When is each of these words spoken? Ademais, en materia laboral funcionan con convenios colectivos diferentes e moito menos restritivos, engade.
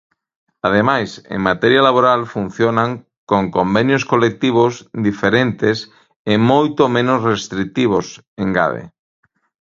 Ademais, 0.67 1.09
en 1.33 1.39
materia 1.49 1.85
laboral 1.87 2.21
funcionan 2.35 2.89
con 3.29 3.43
convenios 3.57 4.03
colectivos 4.11 4.73
diferentes 5.07 5.77
e 6.31 6.33
moito 6.51 6.81
menos 6.95 7.19
restritivos, 7.31 8.05
engade. 8.43 8.83